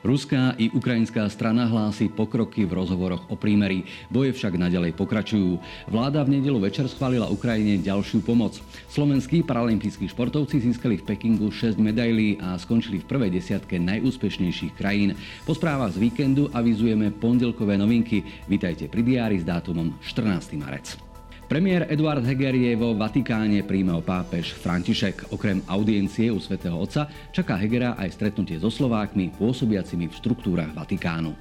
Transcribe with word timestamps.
Ruská 0.00 0.56
i 0.56 0.72
ukrajinská 0.72 1.28
strana 1.28 1.68
hlási 1.68 2.08
pokroky 2.08 2.64
v 2.64 2.72
rozhovoroch 2.72 3.28
o 3.28 3.36
prímeri. 3.36 3.84
Boje 4.08 4.32
však 4.32 4.56
naďalej 4.56 4.96
pokračujú. 4.96 5.60
Vláda 5.92 6.24
v 6.24 6.40
nedelu 6.40 6.56
večer 6.56 6.88
schválila 6.88 7.28
Ukrajine 7.28 7.76
ďalšiu 7.84 8.24
pomoc. 8.24 8.56
Slovenskí 8.88 9.44
paralympijskí 9.44 10.08
športovci 10.08 10.64
získali 10.64 11.04
v 11.04 11.04
Pekingu 11.04 11.52
6 11.52 11.76
medailí 11.76 12.40
a 12.40 12.56
skončili 12.56 13.04
v 13.04 13.08
prvej 13.12 13.30
desiatke 13.36 13.76
najúspešnejších 13.76 14.72
krajín. 14.72 15.12
Po 15.44 15.52
správach 15.52 15.92
z 15.92 16.00
víkendu 16.00 16.48
avizujeme 16.48 17.12
pondelkové 17.12 17.76
novinky. 17.76 18.24
Vítajte 18.48 18.88
pri 18.88 19.04
diári 19.04 19.36
s 19.36 19.44
dátumom 19.44 20.00
14. 20.00 20.56
marec. 20.56 21.09
Premiér 21.50 21.90
Eduard 21.90 22.22
Heger 22.22 22.54
je 22.54 22.78
vo 22.78 22.94
Vatikáne, 22.94 23.66
príjme 23.66 23.90
ho 23.90 23.98
pápež 23.98 24.54
František. 24.54 25.34
Okrem 25.34 25.58
audiencie 25.66 26.30
u 26.30 26.38
svätého 26.38 26.78
Otca 26.78 27.10
čaká 27.34 27.58
Hegera 27.58 27.98
aj 27.98 28.14
stretnutie 28.14 28.54
so 28.62 28.70
Slovákmi 28.70 29.34
pôsobiacimi 29.34 30.06
v 30.06 30.14
štruktúrach 30.14 30.70
Vatikánu. 30.70 31.34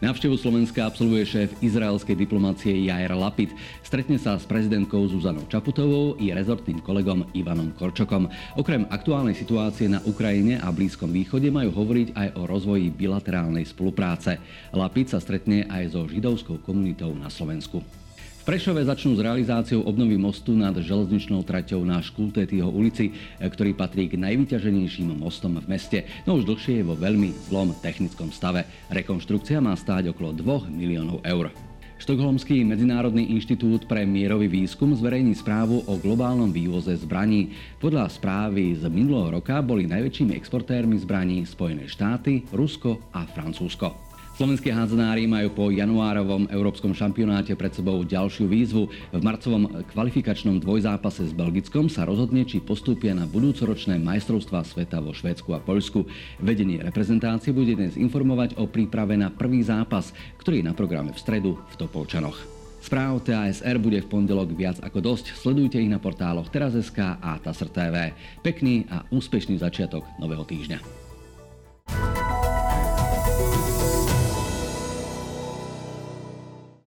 Návštevu 0.00 0.40
Slovenska 0.40 0.88
absolvuje 0.88 1.28
šéf 1.28 1.52
izraelskej 1.60 2.16
diplomácie 2.16 2.88
Jair 2.88 3.12
Lapid. 3.12 3.52
Stretne 3.84 4.16
sa 4.16 4.40
s 4.40 4.48
prezidentkou 4.48 5.04
Zuzanou 5.04 5.44
Čaputovou 5.52 6.16
i 6.16 6.32
rezortným 6.32 6.80
kolegom 6.80 7.28
Ivanom 7.36 7.76
Korčokom. 7.76 8.32
Okrem 8.56 8.88
aktuálnej 8.88 9.36
situácie 9.36 9.84
na 9.84 10.00
Ukrajine 10.08 10.64
a 10.64 10.72
Blízkom 10.72 11.12
východe 11.12 11.52
majú 11.52 11.76
hovoriť 11.76 12.16
aj 12.16 12.28
o 12.40 12.48
rozvoji 12.48 12.88
bilaterálnej 12.88 13.68
spolupráce. 13.68 14.40
Lapid 14.72 15.12
sa 15.12 15.20
stretne 15.20 15.68
aj 15.68 15.92
so 15.92 16.08
židovskou 16.08 16.56
komunitou 16.64 17.12
na 17.12 17.28
Slovensku. 17.28 18.05
Prešove 18.46 18.86
začnú 18.86 19.18
s 19.18 19.26
realizáciou 19.26 19.82
obnovy 19.82 20.14
mostu 20.14 20.54
nad 20.54 20.70
železničnou 20.70 21.42
traťou 21.42 21.82
na 21.82 21.98
Škultétyho 21.98 22.70
ulici, 22.70 23.10
ktorý 23.42 23.74
patrí 23.74 24.06
k 24.06 24.14
najvyťaženejším 24.22 25.18
mostom 25.18 25.58
v 25.58 25.66
meste, 25.66 26.06
no 26.30 26.38
už 26.38 26.46
dlhšie 26.46 26.78
je 26.78 26.84
vo 26.86 26.94
veľmi 26.94 27.34
zlom 27.50 27.74
technickom 27.82 28.30
stave. 28.30 28.62
Rekonštrukcia 28.86 29.58
má 29.58 29.74
stáť 29.74 30.14
okolo 30.14 30.30
2 30.30 30.70
miliónov 30.70 31.26
eur. 31.26 31.50
Štokholmský 31.98 32.62
medzinárodný 32.62 33.34
inštitút 33.34 33.90
pre 33.90 34.06
mierový 34.06 34.46
výskum 34.46 34.94
zverejní 34.94 35.34
správu 35.34 35.82
o 35.82 35.98
globálnom 35.98 36.54
vývoze 36.54 36.94
zbraní. 37.02 37.50
Podľa 37.82 38.06
správy 38.06 38.78
z 38.78 38.86
minulého 38.86 39.42
roka 39.42 39.58
boli 39.58 39.90
najväčšími 39.90 40.38
exportérmi 40.38 40.94
zbraní 41.02 41.42
Spojené 41.42 41.90
štáty, 41.90 42.46
Rusko 42.54 43.10
a 43.10 43.26
Francúzsko. 43.26 44.15
Slovenskí 44.36 44.68
hádzanári 44.68 45.24
majú 45.24 45.48
po 45.48 45.64
januárovom 45.72 46.44
európskom 46.52 46.92
šampionáte 46.92 47.56
pred 47.56 47.72
sebou 47.72 48.04
ďalšiu 48.04 48.44
výzvu. 48.44 48.84
V 49.08 49.20
marcovom 49.24 49.80
kvalifikačnom 49.96 50.60
dvojzápase 50.60 51.24
s 51.24 51.32
Belgickom 51.32 51.88
sa 51.88 52.04
rozhodne, 52.04 52.44
či 52.44 52.60
postúpia 52.60 53.16
na 53.16 53.24
budúcoročné 53.24 53.96
majstrovstvá 53.96 54.60
sveta 54.68 55.00
vo 55.00 55.16
Švédsku 55.16 55.56
a 55.56 55.64
Poľsku. 55.64 56.04
Vedenie 56.36 56.84
reprezentácie 56.84 57.56
bude 57.56 57.80
dnes 57.80 57.96
informovať 57.96 58.60
o 58.60 58.68
príprave 58.68 59.16
na 59.16 59.32
prvý 59.32 59.64
zápas, 59.64 60.12
ktorý 60.36 60.60
je 60.60 60.68
na 60.68 60.76
programe 60.76 61.16
v 61.16 61.22
stredu 61.24 61.56
v 61.72 61.74
Topolčanoch. 61.80 62.36
Správ 62.84 63.24
TASR 63.24 63.80
bude 63.80 64.04
v 64.04 64.10
pondelok 64.12 64.52
viac 64.52 64.84
ako 64.84 65.00
dosť. 65.00 65.32
Sledujte 65.32 65.80
ich 65.80 65.88
na 65.88 65.96
portáloch 65.96 66.52
Teraz.sk 66.52 67.24
a 67.24 67.40
TASR 67.40 67.72
TV. 67.72 68.12
Pekný 68.44 68.84
a 68.92 69.00
úspešný 69.08 69.56
začiatok 69.56 70.04
nového 70.20 70.44
týždňa. 70.44 71.05